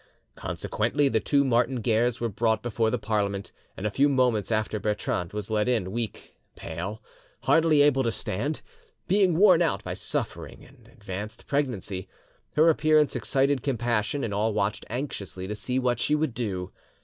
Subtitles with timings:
[0.33, 4.79] Consequently the two Martin Guerres were brought before the Parliament, and a few moments after
[4.79, 7.03] Bertrande was led in, weak, pale,
[7.43, 8.63] hardly able to stand,
[9.07, 12.07] being worn out by suffering and advanced pregnancy.
[12.55, 16.71] Her appearance excited compassion, and all watched anxiously to see what she would do.